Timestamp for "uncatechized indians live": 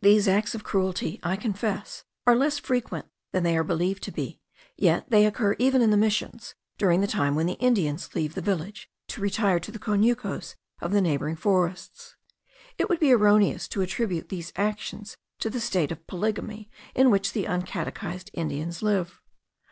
17.48-19.20